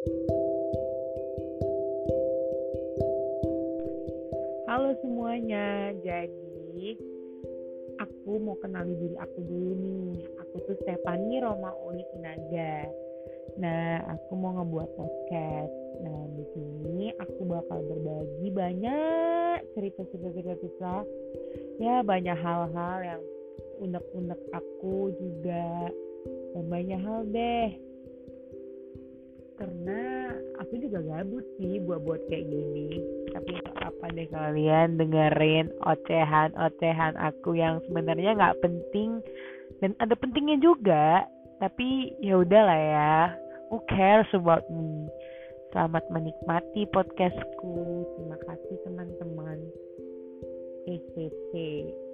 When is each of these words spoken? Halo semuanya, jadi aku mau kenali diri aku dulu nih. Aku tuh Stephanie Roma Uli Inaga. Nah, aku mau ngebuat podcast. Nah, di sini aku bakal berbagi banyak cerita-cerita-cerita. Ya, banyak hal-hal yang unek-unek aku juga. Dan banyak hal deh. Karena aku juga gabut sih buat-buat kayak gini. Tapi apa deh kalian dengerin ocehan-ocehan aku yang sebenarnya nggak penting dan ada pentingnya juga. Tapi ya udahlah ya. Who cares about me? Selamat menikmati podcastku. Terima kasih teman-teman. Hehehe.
Halo 0.00 0.16
semuanya, 5.04 5.92
jadi 6.00 6.96
aku 8.00 8.40
mau 8.40 8.56
kenali 8.64 8.96
diri 8.96 9.20
aku 9.20 9.44
dulu 9.44 9.76
nih. 9.76 10.24
Aku 10.40 10.64
tuh 10.64 10.76
Stephanie 10.80 11.44
Roma 11.44 11.76
Uli 11.84 12.00
Inaga. 12.16 12.88
Nah, 13.60 14.00
aku 14.16 14.40
mau 14.40 14.56
ngebuat 14.56 14.88
podcast. 14.96 15.76
Nah, 16.00 16.32
di 16.32 16.44
sini 16.56 17.12
aku 17.20 17.44
bakal 17.44 17.84
berbagi 17.84 18.48
banyak 18.56 19.68
cerita-cerita-cerita. 19.76 21.04
Ya, 21.76 22.00
banyak 22.00 22.40
hal-hal 22.40 22.96
yang 23.04 23.22
unek-unek 23.84 24.40
aku 24.48 25.12
juga. 25.20 25.92
Dan 26.56 26.72
banyak 26.72 27.00
hal 27.04 27.28
deh. 27.28 27.89
Karena 29.60 30.32
aku 30.56 30.80
juga 30.80 31.04
gabut 31.04 31.44
sih 31.60 31.84
buat-buat 31.84 32.32
kayak 32.32 32.48
gini. 32.48 32.96
Tapi 33.36 33.60
apa 33.84 34.06
deh 34.16 34.24
kalian 34.32 34.96
dengerin 34.96 35.68
ocehan-ocehan 35.84 37.20
aku 37.20 37.60
yang 37.60 37.84
sebenarnya 37.84 38.40
nggak 38.40 38.56
penting 38.64 39.20
dan 39.84 39.92
ada 40.00 40.16
pentingnya 40.16 40.56
juga. 40.64 41.28
Tapi 41.60 42.16
ya 42.24 42.40
udahlah 42.40 42.80
ya. 42.80 43.16
Who 43.68 43.84
cares 43.84 44.32
about 44.32 44.64
me? 44.72 45.12
Selamat 45.76 46.08
menikmati 46.08 46.88
podcastku. 46.96 48.08
Terima 48.16 48.40
kasih 48.48 48.76
teman-teman. 48.88 49.60
Hehehe. 50.88 52.09